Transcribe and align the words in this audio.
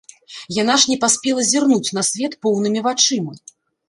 Яна 0.61 0.77
ж 0.83 0.91
не 0.91 0.95
паспела 1.03 1.43
зірнуць 1.49 1.93
на 1.97 2.03
свет 2.07 2.33
поўнымі 2.47 2.79
вачыма. 2.89 3.37